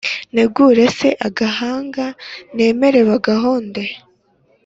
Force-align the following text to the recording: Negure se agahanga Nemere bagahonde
Negure 0.35 0.85
se 0.99 1.09
agahanga 1.27 2.05
Nemere 2.55 2.99
bagahonde 3.09 3.83